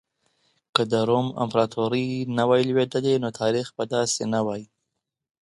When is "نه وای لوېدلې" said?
2.37-3.13